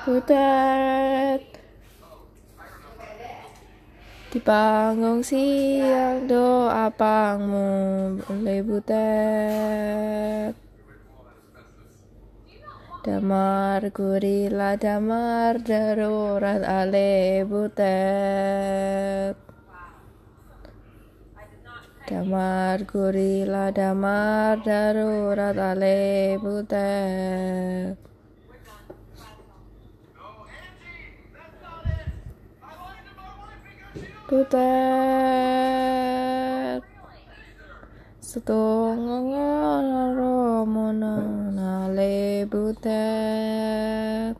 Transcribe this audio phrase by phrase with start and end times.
[0.00, 1.44] Butet
[4.32, 10.56] Di panggung siang doa pangmu boleh butet
[13.04, 19.36] Damar gurila damar darurat ale butet
[22.08, 28.09] Damar gurila damar darurat ale butet
[34.30, 34.62] Butet
[38.22, 41.18] Setunggal romona
[41.50, 44.38] nale butet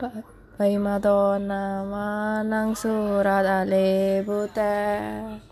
[0.00, 5.44] Pai Madonna manang surat ale butet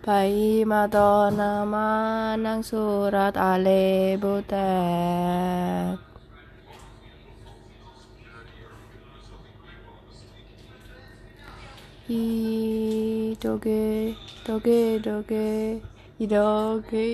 [0.00, 6.07] Pai Madonna manang surat ale butet
[12.10, 13.36] 이렇게
[14.46, 15.82] 이렇게 이렇게
[16.18, 17.12] 이렇게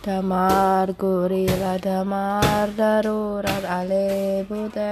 [0.06, 4.86] Damar gurila damar darurat ale butet.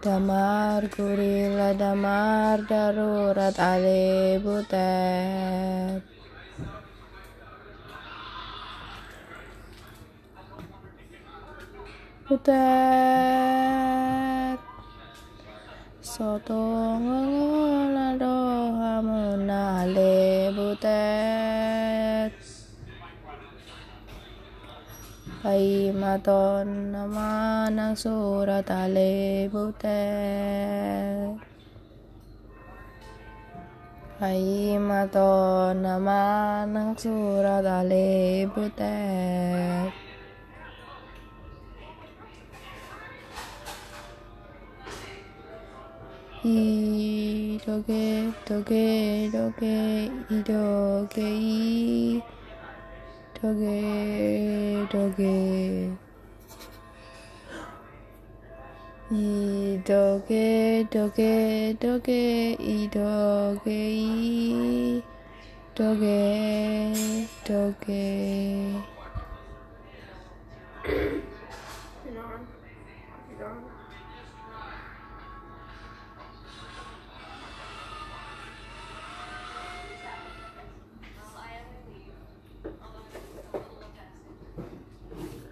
[0.00, 6.17] Damar gurila damar darurat ale butet
[12.28, 12.60] butet
[16.04, 16.60] soto
[17.00, 22.36] ngola doha munale butet
[25.40, 31.32] Pai maton nama nang surat ale butet
[34.20, 40.07] Pai maton nama nang surat ale butet
[46.50, 50.10] いろげとげろげい
[50.46, 52.22] ろげい
[53.42, 55.90] ろげろげ
[59.10, 65.04] いどげどげどげいどげい
[65.74, 66.94] どげ
[67.46, 68.87] どげ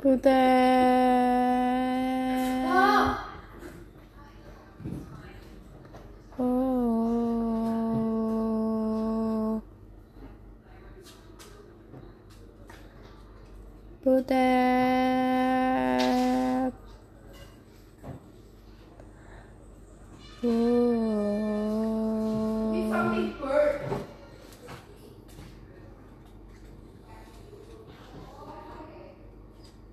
[0.07, 0.31] 그대.
[14.05, 15.36] 부대.